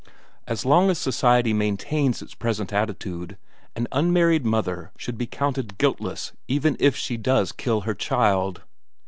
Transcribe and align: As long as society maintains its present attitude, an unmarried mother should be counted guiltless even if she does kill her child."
As 0.47 0.65
long 0.65 0.89
as 0.89 0.97
society 0.97 1.53
maintains 1.53 2.23
its 2.23 2.33
present 2.33 2.73
attitude, 2.73 3.37
an 3.75 3.87
unmarried 3.91 4.43
mother 4.43 4.91
should 4.97 5.15
be 5.15 5.27
counted 5.27 5.77
guiltless 5.77 6.31
even 6.47 6.75
if 6.79 6.95
she 6.95 7.17
does 7.17 7.51
kill 7.51 7.81
her 7.81 7.93
child." 7.93 8.63